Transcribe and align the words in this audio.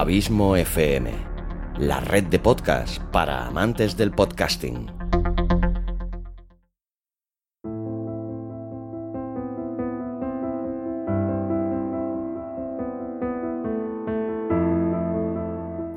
Abismo 0.00 0.56
FM, 0.56 1.12
la 1.76 2.00
red 2.00 2.24
de 2.24 2.38
podcast 2.38 3.02
para 3.12 3.44
amantes 3.44 3.98
del 3.98 4.12
podcasting. 4.12 4.86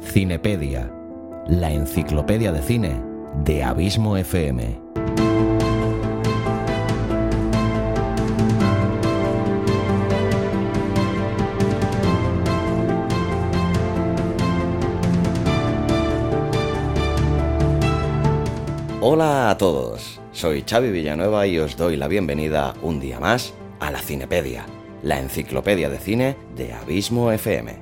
Cinepedia, 0.01 0.93
la 1.47 1.71
enciclopedia 1.71 2.51
de 2.51 2.61
cine 2.61 3.01
de 3.45 3.63
Abismo 3.63 4.17
FM. 4.17 4.81
Hola 19.15 19.51
a 19.51 19.57
todos, 19.59 20.19
soy 20.31 20.63
Xavi 20.67 20.89
Villanueva 20.89 21.45
y 21.45 21.59
os 21.59 21.77
doy 21.77 21.97
la 21.97 22.07
bienvenida 22.07 22.73
un 22.81 22.99
día 22.99 23.19
más 23.19 23.53
a 23.79 23.91
la 23.91 23.99
Cinepedia, 23.99 24.65
la 25.03 25.19
enciclopedia 25.19 25.87
de 25.87 25.99
cine 25.99 26.35
de 26.55 26.73
Abismo 26.73 27.31
FM. 27.31 27.75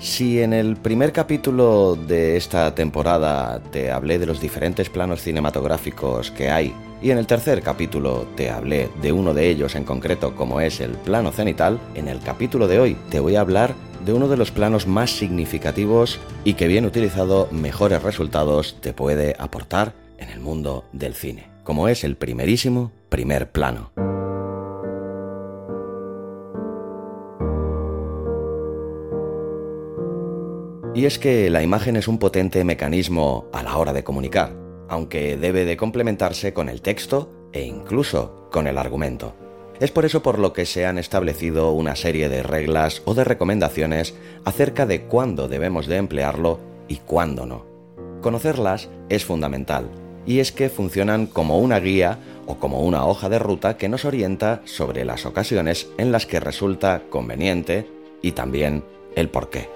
Si 0.00 0.42
en 0.42 0.52
el 0.52 0.74
primer 0.76 1.12
capítulo 1.12 1.94
de 1.94 2.36
esta 2.36 2.74
temporada 2.74 3.62
te 3.70 3.92
hablé 3.92 4.18
de 4.18 4.26
los 4.26 4.40
diferentes 4.40 4.90
planos 4.90 5.22
cinematográficos 5.22 6.32
que 6.32 6.50
hay, 6.50 6.74
y 7.00 7.12
en 7.12 7.18
el 7.18 7.28
tercer 7.28 7.62
capítulo 7.62 8.26
te 8.34 8.50
hablé 8.50 8.90
de 9.00 9.12
uno 9.12 9.34
de 9.34 9.50
ellos 9.50 9.76
en 9.76 9.84
concreto 9.84 10.34
como 10.34 10.60
es 10.60 10.80
el 10.80 10.94
plano 10.94 11.30
cenital, 11.30 11.78
en 11.94 12.08
el 12.08 12.18
capítulo 12.18 12.66
de 12.66 12.80
hoy 12.80 12.96
te 13.08 13.20
voy 13.20 13.36
a 13.36 13.40
hablar 13.42 13.72
de 14.04 14.14
uno 14.14 14.26
de 14.26 14.36
los 14.36 14.50
planos 14.50 14.88
más 14.88 15.12
significativos 15.12 16.18
y 16.42 16.54
que 16.54 16.66
bien 16.66 16.86
utilizado 16.86 17.46
mejores 17.52 18.02
resultados 18.02 18.78
te 18.80 18.92
puede 18.92 19.36
aportar 19.38 20.01
en 20.22 20.30
el 20.30 20.40
mundo 20.40 20.84
del 20.92 21.14
cine, 21.14 21.48
como 21.64 21.88
es 21.88 22.04
el 22.04 22.16
primerísimo 22.16 22.92
primer 23.08 23.50
plano. 23.50 23.92
Y 30.94 31.06
es 31.06 31.18
que 31.18 31.48
la 31.48 31.62
imagen 31.62 31.96
es 31.96 32.06
un 32.06 32.18
potente 32.18 32.64
mecanismo 32.64 33.46
a 33.52 33.62
la 33.62 33.78
hora 33.78 33.92
de 33.92 34.04
comunicar, 34.04 34.54
aunque 34.88 35.38
debe 35.38 35.64
de 35.64 35.76
complementarse 35.76 36.52
con 36.52 36.68
el 36.68 36.82
texto 36.82 37.48
e 37.52 37.62
incluso 37.62 38.48
con 38.50 38.66
el 38.66 38.76
argumento. 38.76 39.34
Es 39.80 39.90
por 39.90 40.04
eso 40.04 40.22
por 40.22 40.38
lo 40.38 40.52
que 40.52 40.66
se 40.66 40.84
han 40.84 40.98
establecido 40.98 41.72
una 41.72 41.96
serie 41.96 42.28
de 42.28 42.42
reglas 42.42 43.02
o 43.06 43.14
de 43.14 43.24
recomendaciones 43.24 44.14
acerca 44.44 44.84
de 44.84 45.04
cuándo 45.04 45.48
debemos 45.48 45.86
de 45.86 45.96
emplearlo 45.96 46.60
y 46.88 46.96
cuándo 46.98 47.46
no. 47.46 47.64
Conocerlas 48.20 48.90
es 49.08 49.24
fundamental, 49.24 49.90
y 50.26 50.38
es 50.40 50.52
que 50.52 50.68
funcionan 50.68 51.26
como 51.26 51.58
una 51.58 51.80
guía 51.80 52.18
o 52.46 52.56
como 52.56 52.80
una 52.82 53.06
hoja 53.06 53.28
de 53.28 53.38
ruta 53.38 53.76
que 53.76 53.88
nos 53.88 54.04
orienta 54.04 54.62
sobre 54.64 55.04
las 55.04 55.26
ocasiones 55.26 55.88
en 55.98 56.12
las 56.12 56.26
que 56.26 56.40
resulta 56.40 57.02
conveniente 57.08 57.88
y 58.20 58.32
también 58.32 58.84
el 59.14 59.28
por 59.28 59.50
qué. 59.50 59.68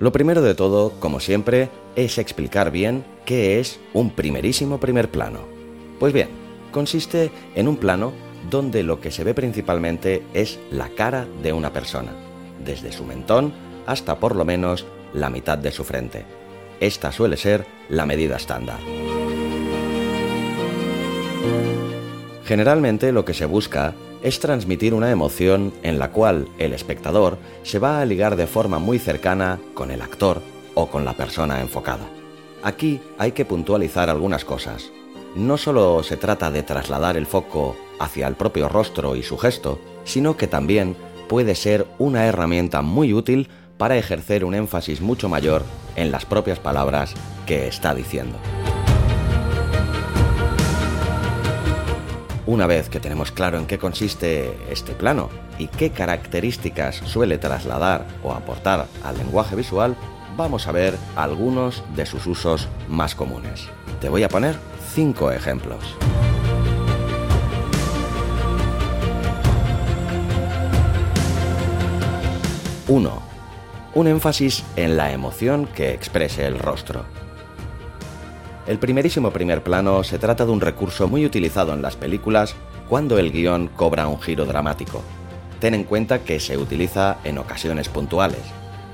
Lo 0.00 0.12
primero 0.12 0.42
de 0.42 0.54
todo, 0.54 0.92
como 1.00 1.18
siempre, 1.18 1.70
es 1.96 2.18
explicar 2.18 2.70
bien 2.70 3.04
qué 3.24 3.58
es 3.58 3.80
un 3.94 4.10
primerísimo 4.10 4.78
primer 4.78 5.10
plano. 5.10 5.40
Pues 5.98 6.12
bien, 6.12 6.28
consiste 6.72 7.30
en 7.54 7.68
un 7.68 7.78
plano 7.78 8.12
donde 8.50 8.82
lo 8.82 9.00
que 9.00 9.10
se 9.10 9.24
ve 9.24 9.32
principalmente 9.32 10.22
es 10.34 10.58
la 10.70 10.90
cara 10.90 11.26
de 11.42 11.54
una 11.54 11.72
persona 11.72 12.12
desde 12.62 12.92
su 12.92 13.04
mentón 13.04 13.52
hasta 13.86 14.18
por 14.18 14.36
lo 14.36 14.44
menos 14.44 14.86
la 15.12 15.30
mitad 15.30 15.58
de 15.58 15.72
su 15.72 15.84
frente. 15.84 16.24
Esta 16.80 17.12
suele 17.12 17.36
ser 17.36 17.66
la 17.88 18.06
medida 18.06 18.36
estándar. 18.36 18.78
Generalmente 22.44 23.12
lo 23.12 23.24
que 23.24 23.34
se 23.34 23.46
busca 23.46 23.94
es 24.22 24.40
transmitir 24.40 24.94
una 24.94 25.10
emoción 25.10 25.72
en 25.82 25.98
la 25.98 26.10
cual 26.10 26.48
el 26.58 26.72
espectador 26.72 27.38
se 27.62 27.78
va 27.78 28.00
a 28.00 28.04
ligar 28.04 28.36
de 28.36 28.46
forma 28.46 28.78
muy 28.78 28.98
cercana 28.98 29.60
con 29.74 29.90
el 29.90 30.02
actor 30.02 30.42
o 30.74 30.88
con 30.88 31.04
la 31.04 31.14
persona 31.14 31.60
enfocada. 31.60 32.08
Aquí 32.62 33.00
hay 33.18 33.32
que 33.32 33.44
puntualizar 33.44 34.08
algunas 34.10 34.44
cosas. 34.44 34.90
No 35.36 35.56
solo 35.56 36.02
se 36.02 36.16
trata 36.16 36.50
de 36.50 36.62
trasladar 36.62 37.16
el 37.16 37.26
foco 37.26 37.76
hacia 37.98 38.26
el 38.26 38.34
propio 38.34 38.68
rostro 38.68 39.16
y 39.16 39.22
su 39.22 39.36
gesto, 39.36 39.78
sino 40.04 40.36
que 40.36 40.46
también 40.46 40.96
puede 41.34 41.56
ser 41.56 41.88
una 41.98 42.26
herramienta 42.26 42.80
muy 42.80 43.12
útil 43.12 43.48
para 43.76 43.96
ejercer 43.96 44.44
un 44.44 44.54
énfasis 44.54 45.00
mucho 45.00 45.28
mayor 45.28 45.64
en 45.96 46.12
las 46.12 46.24
propias 46.24 46.60
palabras 46.60 47.12
que 47.44 47.66
está 47.66 47.92
diciendo. 47.92 48.38
Una 52.46 52.68
vez 52.68 52.88
que 52.88 53.00
tenemos 53.00 53.32
claro 53.32 53.58
en 53.58 53.66
qué 53.66 53.78
consiste 53.78 54.56
este 54.70 54.92
plano 54.92 55.28
y 55.58 55.66
qué 55.66 55.90
características 55.90 56.98
suele 57.04 57.36
trasladar 57.36 58.06
o 58.22 58.30
aportar 58.30 58.86
al 59.02 59.18
lenguaje 59.18 59.56
visual, 59.56 59.96
vamos 60.36 60.68
a 60.68 60.72
ver 60.72 60.94
algunos 61.16 61.82
de 61.96 62.06
sus 62.06 62.28
usos 62.28 62.68
más 62.88 63.16
comunes. 63.16 63.66
Te 64.00 64.08
voy 64.08 64.22
a 64.22 64.28
poner 64.28 64.54
cinco 64.94 65.32
ejemplos. 65.32 65.96
1. 72.94 73.10
Un 73.94 74.06
énfasis 74.06 74.62
en 74.76 74.96
la 74.96 75.10
emoción 75.10 75.66
que 75.66 75.92
exprese 75.92 76.46
el 76.46 76.60
rostro. 76.60 77.04
El 78.68 78.78
primerísimo 78.78 79.32
primer 79.32 79.64
plano 79.64 80.04
se 80.04 80.20
trata 80.20 80.46
de 80.46 80.52
un 80.52 80.60
recurso 80.60 81.08
muy 81.08 81.26
utilizado 81.26 81.74
en 81.74 81.82
las 81.82 81.96
películas 81.96 82.54
cuando 82.88 83.18
el 83.18 83.32
guion 83.32 83.66
cobra 83.66 84.06
un 84.06 84.20
giro 84.20 84.44
dramático. 84.44 85.02
Ten 85.58 85.74
en 85.74 85.82
cuenta 85.82 86.20
que 86.20 86.38
se 86.38 86.56
utiliza 86.56 87.16
en 87.24 87.38
ocasiones 87.38 87.88
puntuales, 87.88 88.42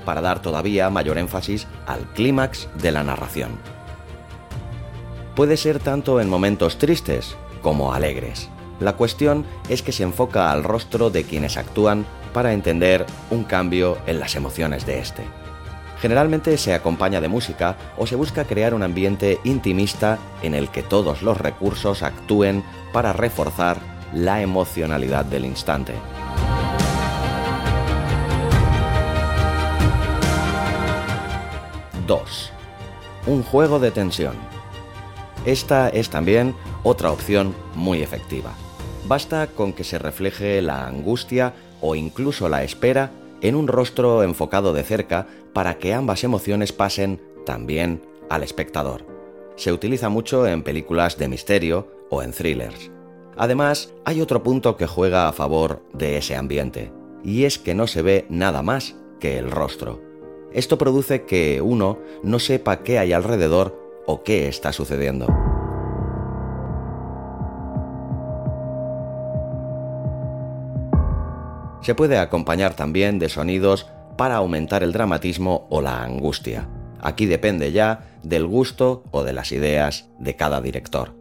para 0.03 0.21
dar 0.21 0.41
todavía 0.41 0.89
mayor 0.89 1.19
énfasis 1.19 1.67
al 1.85 2.11
clímax 2.13 2.69
de 2.81 2.91
la 2.91 3.03
narración. 3.03 3.51
Puede 5.35 5.57
ser 5.57 5.77
tanto 5.77 6.19
en 6.19 6.27
momentos 6.27 6.79
tristes 6.79 7.35
como 7.61 7.93
alegres. 7.93 8.49
La 8.79 8.93
cuestión 8.93 9.45
es 9.69 9.83
que 9.83 9.91
se 9.91 10.01
enfoca 10.01 10.51
al 10.51 10.63
rostro 10.63 11.11
de 11.11 11.23
quienes 11.23 11.55
actúan 11.55 12.07
para 12.33 12.53
entender 12.53 13.05
un 13.29 13.43
cambio 13.43 13.97
en 14.05 14.19
las 14.19 14.35
emociones 14.35 14.85
de 14.85 14.99
este. 14.99 15.23
Generalmente 16.01 16.57
se 16.57 16.73
acompaña 16.73 17.21
de 17.21 17.27
música 17.27 17.77
o 17.95 18.07
se 18.07 18.15
busca 18.15 18.45
crear 18.45 18.73
un 18.73 18.81
ambiente 18.81 19.39
intimista 19.43 20.17
en 20.41 20.55
el 20.55 20.69
que 20.69 20.81
todos 20.81 21.21
los 21.21 21.37
recursos 21.37 22.01
actúen 22.01 22.63
para 22.91 23.13
reforzar 23.13 23.77
la 24.13 24.41
emocionalidad 24.41 25.25
del 25.25 25.45
instante. 25.45 25.93
...2... 32.07 32.49
Un 33.27 33.43
juego 33.43 33.79
de 33.79 33.91
tensión. 33.91 34.33
Esta 35.45 35.89
es 35.89 36.09
también 36.09 36.55
otra 36.83 37.11
opción 37.11 37.55
muy 37.75 38.01
efectiva. 38.01 38.51
Basta 39.05 39.47
con 39.47 39.73
que 39.73 39.83
se 39.83 39.99
refleje 39.99 40.61
la 40.61 40.87
angustia 40.87 41.53
o 41.81 41.95
incluso 41.95 42.47
la 42.47 42.63
espera 42.63 43.11
en 43.41 43.55
un 43.55 43.67
rostro 43.67 44.23
enfocado 44.23 44.73
de 44.73 44.83
cerca 44.83 45.27
para 45.53 45.77
que 45.77 45.93
ambas 45.93 46.23
emociones 46.23 46.71
pasen 46.71 47.19
también 47.45 48.01
al 48.29 48.43
espectador. 48.43 49.05
Se 49.55 49.73
utiliza 49.73 50.09
mucho 50.09 50.47
en 50.47 50.63
películas 50.63 51.17
de 51.17 51.27
misterio 51.27 51.87
o 52.09 52.23
en 52.23 52.31
thrillers. 52.31 52.91
Además, 53.37 53.93
hay 54.05 54.21
otro 54.21 54.43
punto 54.43 54.77
que 54.77 54.87
juega 54.87 55.27
a 55.27 55.33
favor 55.33 55.81
de 55.93 56.17
ese 56.17 56.35
ambiente, 56.35 56.91
y 57.23 57.45
es 57.45 57.59
que 57.59 57.75
no 57.75 57.87
se 57.87 58.01
ve 58.01 58.25
nada 58.29 58.61
más 58.61 58.95
que 59.19 59.37
el 59.37 59.51
rostro. 59.51 60.01
Esto 60.53 60.77
produce 60.77 61.23
que 61.23 61.61
uno 61.61 61.99
no 62.23 62.39
sepa 62.39 62.83
qué 62.83 62.99
hay 62.99 63.13
alrededor 63.13 63.79
o 64.05 64.23
qué 64.23 64.47
está 64.47 64.73
sucediendo. 64.73 65.27
Se 71.81 71.95
puede 71.95 72.17
acompañar 72.17 72.75
también 72.75 73.19
de 73.19 73.29
sonidos 73.29 73.87
para 74.17 74.35
aumentar 74.35 74.83
el 74.83 74.91
dramatismo 74.91 75.67
o 75.69 75.81
la 75.81 76.03
angustia. 76.03 76.69
Aquí 77.01 77.25
depende 77.25 77.71
ya 77.71 78.19
del 78.23 78.45
gusto 78.45 79.03
o 79.11 79.23
de 79.23 79.33
las 79.33 79.51
ideas 79.51 80.09
de 80.19 80.35
cada 80.35 80.61
director. 80.61 81.15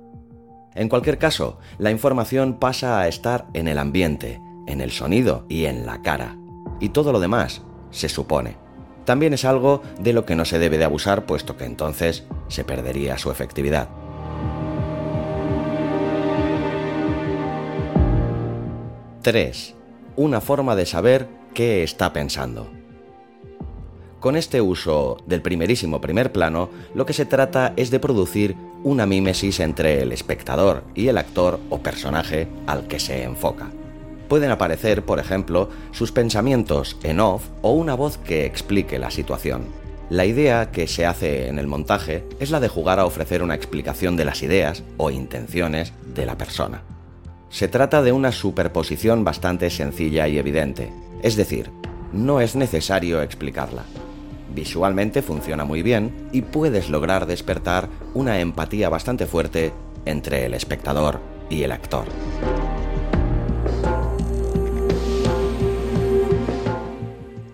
En 0.75 0.89
cualquier 0.89 1.19
caso, 1.19 1.59
la 1.79 1.91
información 1.91 2.59
pasa 2.59 3.01
a 3.01 3.09
estar 3.09 3.47
en 3.55 3.69
el 3.69 3.79
ambiente, 3.79 4.41
en 4.67 4.81
el 4.81 4.93
sonido 4.93 5.47
y 5.49 5.65
en 5.65 5.87
la 5.87 6.03
cara. 6.03 6.37
Y 6.79 6.91
todo 6.91 7.12
lo 7.12 7.21
demás 7.21 7.62
se 7.91 8.09
supone. 8.09 8.57
También 9.05 9.33
es 9.33 9.45
algo 9.45 9.83
de 9.99 10.12
lo 10.12 10.27
que 10.27 10.37
no 10.37 10.45
se 10.45 10.59
debe 10.59 10.79
de 10.79 10.85
abusar 10.85 11.27
puesto 11.27 11.57
que 11.57 11.65
entonces 11.65 12.25
se 12.49 12.65
perdería 12.65 13.19
su 13.19 13.31
efectividad. 13.31 13.89
3. 19.23 19.80
Una 20.17 20.41
forma 20.41 20.77
de 20.77 20.87
saber 20.87 21.29
qué 21.55 21.83
está 21.83 22.12
pensando. 22.12 22.69
Con 24.19 24.37
este 24.37 24.61
uso 24.61 25.17
del 25.27 25.41
primerísimo 25.41 26.01
primer 26.01 26.33
plano, 26.33 26.69
lo 26.95 27.07
que 27.07 27.12
se 27.12 27.25
trata 27.25 27.73
es 27.77 27.91
de 27.91 28.01
producir 28.01 28.57
una 28.83 29.07
mímesis 29.07 29.61
entre 29.61 30.03
el 30.03 30.12
espectador 30.12 30.85
y 30.95 31.09
el 31.09 31.17
actor 31.17 31.61
o 31.71 31.79
personaje 31.79 32.49
al 32.67 32.87
que 32.87 32.99
se 32.99 33.23
enfoca. 33.23 33.71
Pueden 34.29 34.51
aparecer, 34.51 35.05
por 35.05 35.21
ejemplo, 35.21 35.71
sus 35.93 36.12
pensamientos 36.12 36.99
en 37.03 37.21
off 37.21 37.49
o 37.62 37.73
una 37.73 37.95
voz 37.95 38.19
que 38.19 38.45
explique 38.45 38.99
la 38.99 39.11
situación. 39.11 39.67
La 40.11 40.27
idea 40.27 40.71
que 40.73 40.87
se 40.87 41.07
hace 41.07 41.49
en 41.49 41.59
el 41.59 41.67
montaje 41.67 42.25
es 42.41 42.51
la 42.51 42.61
de 42.61 42.69
jugar 42.69 42.99
a 42.99 43.07
ofrecer 43.07 43.43
una 43.43 43.55
explicación 43.55 44.17
de 44.17 44.25
las 44.25 44.43
ideas 44.43 44.83
o 44.97 45.11
intenciones 45.11 45.93
de 46.15 46.27
la 46.27 46.37
persona. 46.37 46.83
Se 47.50 47.67
trata 47.67 48.00
de 48.02 48.12
una 48.12 48.31
superposición 48.31 49.25
bastante 49.25 49.70
sencilla 49.70 50.29
y 50.29 50.38
evidente, 50.38 50.93
es 51.20 51.35
decir, 51.35 51.73
no 52.12 52.41
es 52.41 52.55
necesario 52.55 53.20
explicarla. 53.23 53.82
Visualmente 54.55 55.20
funciona 55.20 55.64
muy 55.64 55.82
bien 55.82 56.29
y 56.32 56.43
puedes 56.43 56.91
lograr 56.91 57.26
despertar 57.26 57.88
una 58.14 58.38
empatía 58.38 58.88
bastante 58.88 59.26
fuerte 59.26 59.73
entre 60.05 60.47
el 60.47 60.55
espectador 60.55 61.20
y 61.50 61.64
el 61.64 61.73
actor. 61.73 62.06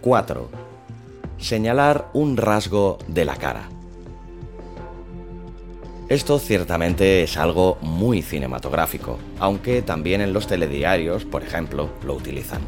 ¡4! 0.02 0.46
Señalar 1.38 2.10
un 2.12 2.36
rasgo 2.36 2.98
de 3.08 3.24
la 3.24 3.36
cara. 3.36 3.75
Esto 6.08 6.38
ciertamente 6.38 7.24
es 7.24 7.36
algo 7.36 7.78
muy 7.80 8.22
cinematográfico, 8.22 9.18
aunque 9.40 9.82
también 9.82 10.20
en 10.20 10.32
los 10.32 10.46
telediarios, 10.46 11.24
por 11.24 11.42
ejemplo, 11.42 11.90
lo 12.04 12.14
utilizan. 12.14 12.60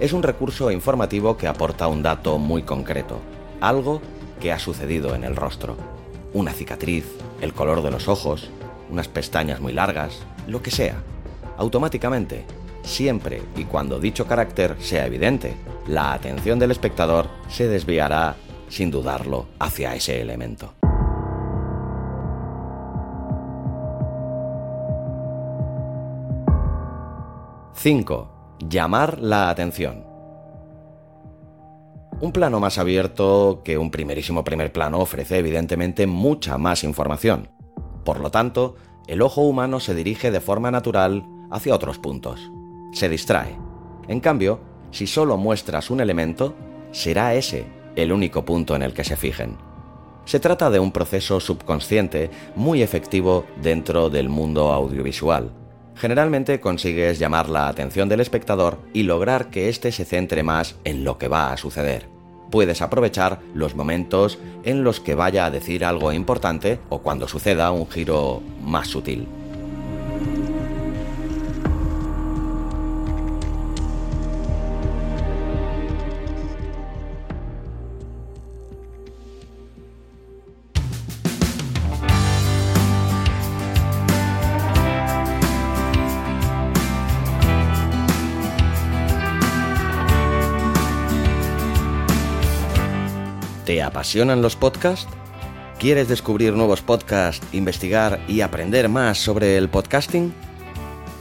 Es 0.00 0.14
un 0.14 0.22
recurso 0.22 0.70
informativo 0.70 1.36
que 1.36 1.46
aporta 1.46 1.88
un 1.88 2.02
dato 2.02 2.38
muy 2.38 2.62
concreto, 2.62 3.20
algo 3.60 4.00
que 4.40 4.50
ha 4.50 4.58
sucedido 4.58 5.14
en 5.14 5.24
el 5.24 5.36
rostro. 5.36 5.76
Una 6.32 6.54
cicatriz, 6.54 7.04
el 7.42 7.52
color 7.52 7.82
de 7.82 7.90
los 7.90 8.08
ojos, 8.08 8.48
unas 8.90 9.08
pestañas 9.08 9.60
muy 9.60 9.74
largas, 9.74 10.20
lo 10.46 10.62
que 10.62 10.70
sea. 10.70 10.96
Automáticamente, 11.58 12.46
siempre 12.82 13.42
y 13.58 13.64
cuando 13.64 14.00
dicho 14.00 14.26
carácter 14.26 14.74
sea 14.80 15.04
evidente, 15.04 15.54
la 15.86 16.14
atención 16.14 16.58
del 16.58 16.70
espectador 16.70 17.28
se 17.50 17.68
desviará, 17.68 18.36
sin 18.70 18.90
dudarlo, 18.90 19.48
hacia 19.58 19.94
ese 19.94 20.18
elemento. 20.22 20.75
¡5! 27.86 28.26
Llamar 28.68 29.20
la 29.20 29.48
atención. 29.48 30.04
Un 32.20 32.32
plano 32.32 32.58
más 32.58 32.78
abierto 32.78 33.62
que 33.64 33.78
un 33.78 33.92
primerísimo 33.92 34.42
primer 34.42 34.72
plano 34.72 34.98
ofrece 34.98 35.38
evidentemente 35.38 36.08
mucha 36.08 36.58
más 36.58 36.82
información. 36.82 37.48
Por 38.04 38.18
lo 38.18 38.32
tanto, 38.32 38.74
el 39.06 39.22
ojo 39.22 39.42
humano 39.42 39.78
se 39.78 39.94
dirige 39.94 40.32
de 40.32 40.40
forma 40.40 40.72
natural 40.72 41.28
hacia 41.48 41.76
otros 41.76 42.00
puntos. 42.00 42.50
Se 42.92 43.08
distrae. 43.08 43.56
En 44.08 44.18
cambio, 44.18 44.58
si 44.90 45.06
solo 45.06 45.36
muestras 45.36 45.88
un 45.88 46.00
elemento, 46.00 46.56
será 46.90 47.34
ese 47.34 47.66
el 47.94 48.10
único 48.10 48.44
punto 48.44 48.74
en 48.74 48.82
el 48.82 48.94
que 48.94 49.04
se 49.04 49.14
fijen. 49.14 49.58
Se 50.24 50.40
trata 50.40 50.70
de 50.70 50.80
un 50.80 50.90
proceso 50.90 51.38
subconsciente 51.38 52.30
muy 52.56 52.82
efectivo 52.82 53.44
dentro 53.62 54.10
del 54.10 54.28
mundo 54.28 54.72
audiovisual. 54.72 55.65
Generalmente 55.96 56.60
consigues 56.60 57.18
llamar 57.18 57.48
la 57.48 57.68
atención 57.68 58.08
del 58.08 58.20
espectador 58.20 58.78
y 58.92 59.04
lograr 59.04 59.48
que 59.48 59.70
éste 59.70 59.92
se 59.92 60.04
centre 60.04 60.42
más 60.42 60.76
en 60.84 61.04
lo 61.04 61.16
que 61.16 61.28
va 61.28 61.52
a 61.52 61.56
suceder. 61.56 62.06
Puedes 62.50 62.82
aprovechar 62.82 63.40
los 63.54 63.74
momentos 63.74 64.38
en 64.62 64.84
los 64.84 65.00
que 65.00 65.14
vaya 65.14 65.46
a 65.46 65.50
decir 65.50 65.84
algo 65.84 66.12
importante 66.12 66.78
o 66.90 66.98
cuando 66.98 67.26
suceda 67.26 67.70
un 67.70 67.88
giro 67.88 68.42
más 68.62 68.88
sutil. 68.88 69.26
¿Te 93.76 93.82
apasionan 93.82 94.40
los 94.40 94.56
podcasts? 94.56 95.06
¿Quieres 95.78 96.08
descubrir 96.08 96.54
nuevos 96.54 96.80
podcasts, 96.80 97.46
investigar 97.52 98.24
y 98.26 98.40
aprender 98.40 98.88
más 98.88 99.18
sobre 99.18 99.58
el 99.58 99.68
podcasting? 99.68 100.32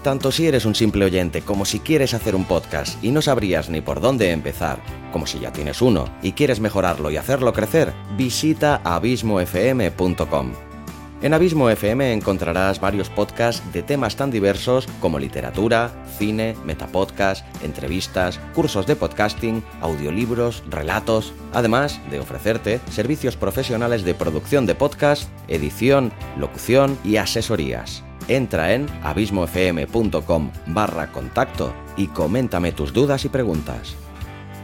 Tanto 0.04 0.32
si 0.32 0.48
eres 0.48 0.64
un 0.64 0.74
simple 0.74 1.04
oyente 1.04 1.42
como 1.42 1.66
si 1.66 1.82
quieres 1.82 2.14
hacer 2.14 2.34
un 2.34 2.46
podcast 2.46 3.04
y 3.04 3.12
no 3.12 3.22
sabrías 3.22 3.70
ni 3.70 3.82
por 3.82 4.00
dónde 4.00 4.32
empezar, 4.32 4.80
como 5.12 5.28
si 5.28 5.38
ya 5.42 5.52
tienes 5.52 5.82
uno 5.82 6.06
y 6.22 6.32
quieres 6.32 6.62
mejorarlo 6.62 7.12
y 7.12 7.18
hacerlo 7.18 7.52
crecer, 7.52 7.92
visita 8.16 8.80
abismofm.com. 8.86 10.75
En 11.22 11.34
Abismo 11.34 11.70
FM 11.70 12.14
encontrarás 12.14 12.80
varios 12.80 13.10
podcasts 13.10 13.64
de 13.72 13.82
temas 13.84 14.16
tan 14.16 14.32
diversos 14.32 14.88
como 15.00 15.18
literatura, 15.18 15.92
cine, 16.18 16.56
metapodcast, 16.66 17.46
entrevistas, 17.64 18.40
cursos 18.54 18.86
de 18.86 18.96
podcasting, 18.96 19.64
audiolibros, 19.82 20.64
relatos, 20.70 21.34
además 21.54 22.00
de 22.12 22.20
ofrecerte 22.20 22.80
servicios 22.92 23.38
profesionales 23.38 24.04
de 24.04 24.14
producción 24.14 24.66
de 24.66 24.76
podcast, 24.76 25.30
edición, 25.48 26.12
locución 26.38 26.98
y 27.04 27.16
asesorías. 27.16 28.04
Entra 28.28 28.74
en 28.74 28.88
abismofm.com 29.04 30.52
barra 30.68 31.12
contacto 31.12 31.74
y 31.96 32.08
coméntame 32.08 32.72
tus 32.72 32.92
dudas 32.92 33.24
y 33.26 33.30
preguntas. 33.30 33.96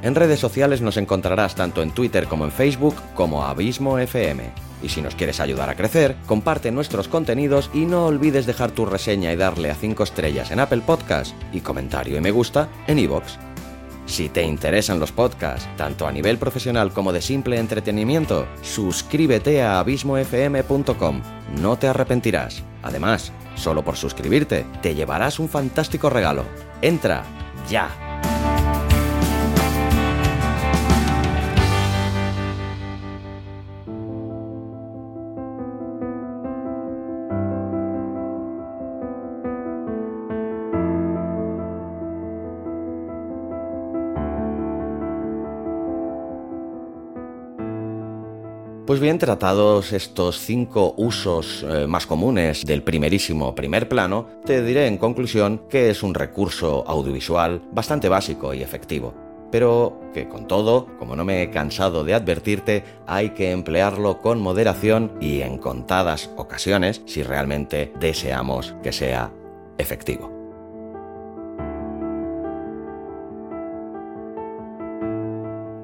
En 0.01 0.15
redes 0.15 0.39
sociales 0.39 0.81
nos 0.81 0.97
encontrarás 0.97 1.55
tanto 1.55 1.81
en 1.83 1.91
Twitter 1.91 2.27
como 2.27 2.45
en 2.45 2.51
Facebook 2.51 2.95
como 3.13 3.43
Abismo 3.43 3.99
FM. 3.99 4.51
Y 4.81 4.89
si 4.89 5.01
nos 5.01 5.13
quieres 5.13 5.39
ayudar 5.39 5.69
a 5.69 5.75
crecer, 5.75 6.15
comparte 6.25 6.71
nuestros 6.71 7.07
contenidos 7.07 7.69
y 7.73 7.85
no 7.85 8.07
olvides 8.07 8.47
dejar 8.47 8.71
tu 8.71 8.85
reseña 8.85 9.31
y 9.31 9.35
darle 9.35 9.69
a 9.69 9.75
5 9.75 10.03
estrellas 10.03 10.49
en 10.49 10.59
Apple 10.59 10.81
Podcast 10.85 11.35
y 11.53 11.61
comentario 11.61 12.17
y 12.17 12.21
me 12.21 12.31
gusta 12.31 12.67
en 12.87 12.97
iVoox. 12.97 13.37
Si 14.07 14.27
te 14.27 14.43
interesan 14.43 14.99
los 14.99 15.11
podcasts, 15.11 15.69
tanto 15.77 16.07
a 16.07 16.11
nivel 16.11 16.37
profesional 16.37 16.91
como 16.91 17.13
de 17.13 17.21
simple 17.21 17.59
entretenimiento, 17.59 18.47
suscríbete 18.61 19.61
a 19.61 19.79
abismofm.com. 19.79 21.21
No 21.61 21.77
te 21.77 21.87
arrepentirás. 21.87 22.63
Además, 22.81 23.31
solo 23.55 23.85
por 23.85 23.95
suscribirte, 23.95 24.65
te 24.81 24.95
llevarás 24.95 25.39
un 25.39 25.47
fantástico 25.47 26.09
regalo. 26.09 26.43
Entra 26.81 27.23
ya. 27.69 28.10
Pues 48.91 48.99
bien, 48.99 49.19
tratados 49.19 49.93
estos 49.93 50.37
cinco 50.41 50.93
usos 50.97 51.65
eh, 51.65 51.87
más 51.87 52.05
comunes 52.05 52.65
del 52.65 52.83
primerísimo 52.83 53.55
primer 53.55 53.87
plano, 53.87 54.27
te 54.43 54.61
diré 54.61 54.85
en 54.87 54.97
conclusión 54.97 55.61
que 55.69 55.89
es 55.89 56.03
un 56.03 56.13
recurso 56.13 56.83
audiovisual 56.85 57.61
bastante 57.71 58.09
básico 58.09 58.53
y 58.53 58.61
efectivo. 58.61 59.13
Pero 59.49 59.97
que 60.13 60.27
con 60.27 60.45
todo, 60.45 60.87
como 60.99 61.15
no 61.15 61.23
me 61.23 61.41
he 61.41 61.49
cansado 61.49 62.03
de 62.03 62.15
advertirte, 62.15 62.83
hay 63.07 63.29
que 63.29 63.51
emplearlo 63.51 64.19
con 64.19 64.41
moderación 64.41 65.13
y 65.21 65.39
en 65.39 65.57
contadas 65.57 66.29
ocasiones 66.35 67.01
si 67.05 67.23
realmente 67.23 67.93
deseamos 67.97 68.75
que 68.83 68.91
sea 68.91 69.31
efectivo. 69.77 70.40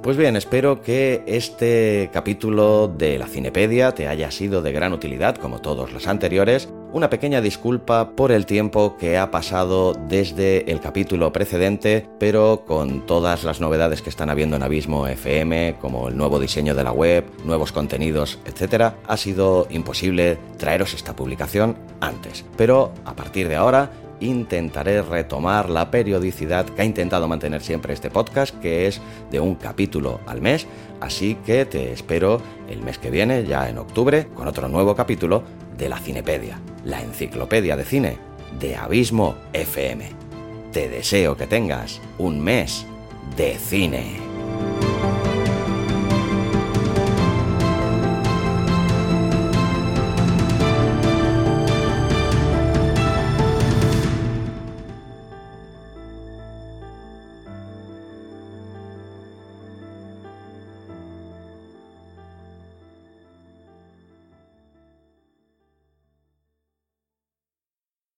Pues 0.08 0.16
bien, 0.16 0.38
espero 0.38 0.82
que 0.82 1.22
este 1.28 2.10
capítulo 2.14 2.88
de 2.88 3.20
la 3.20 3.28
Cinepedia 3.28 3.92
te 3.92 4.08
haya 4.08 4.32
sido 4.32 4.62
de 4.62 4.72
gran 4.72 4.94
utilidad, 4.94 5.36
como 5.36 5.60
todos 5.60 5.92
los 5.92 6.08
anteriores. 6.08 6.70
Una 6.94 7.10
pequeña 7.10 7.42
disculpa 7.42 8.12
por 8.12 8.32
el 8.32 8.46
tiempo 8.46 8.96
que 8.98 9.18
ha 9.18 9.32
pasado 9.32 9.92
desde 10.08 10.72
el 10.72 10.80
capítulo 10.80 11.34
precedente, 11.34 12.08
pero 12.20 12.64
con 12.66 13.06
todas 13.06 13.44
las 13.44 13.60
novedades 13.60 14.02
que 14.02 14.10
están 14.10 14.30
habiendo 14.30 14.56
en 14.56 14.64
Abismo 14.64 15.06
FM, 15.08 15.76
como 15.82 16.08
el 16.08 16.16
nuevo 16.16 16.40
diseño 16.40 16.74
de 16.74 16.86
la 16.86 16.94
web, 16.94 17.26
nuevos 17.44 17.74
contenidos, 17.74 18.40
etc., 18.46 18.94
ha 19.06 19.18
sido 19.18 19.68
imposible 19.72 20.38
traeros 20.58 20.94
esta 20.94 21.18
publicación 21.18 21.76
antes. 22.00 22.46
Pero 22.56 22.94
a 23.04 23.14
partir 23.14 23.50
de 23.50 23.58
ahora 23.58 23.92
intentaré 24.20 25.02
retomar 25.02 25.70
la 25.70 25.92
periodicidad 25.92 26.66
que 26.66 26.82
ha 26.82 26.86
intentado 26.86 27.28
mantener 27.28 27.62
siempre 27.62 27.94
este 27.94 28.10
podcast, 28.10 28.58
que 28.60 28.88
es 28.88 29.02
de 29.32 29.40
un 29.40 29.56
capítulo 29.56 30.20
al 30.26 30.42
mes. 30.42 30.68
Así 31.00 31.36
que 31.46 31.66
te 31.66 31.92
espero 31.92 32.42
el 32.70 32.82
mes 32.82 32.98
que 32.98 33.12
viene, 33.12 33.46
ya 33.46 33.70
en 33.70 33.78
octubre, 33.78 34.28
con 34.34 34.48
otro 34.48 34.68
nuevo 34.68 34.96
capítulo 34.96 35.44
de 35.78 35.90
la 35.90 36.00
Cinepedia, 36.00 36.60
la 36.84 37.02
enciclopedia 37.02 37.78
de 37.78 37.86
cine 37.86 38.18
de 38.60 38.76
Abismo 38.76 39.36
FM. 39.54 40.10
Te 40.72 40.90
deseo 40.90 41.38
que 41.38 41.48
tengas 41.48 42.02
un 42.18 42.40
mes 42.40 42.86
de 43.36 43.56
cine. 43.56 44.27